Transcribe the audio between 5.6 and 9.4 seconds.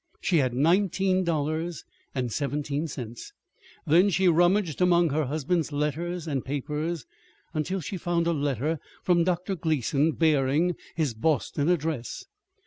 letters and papers until she found a letter from